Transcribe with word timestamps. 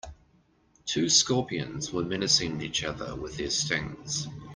Two 0.87 1.09
scorpions 1.09 1.93
were 1.93 2.01
menacing 2.03 2.59
each 2.61 2.83
other 2.83 3.15
with 3.15 3.37
their 3.37 3.51
stings. 3.51 4.27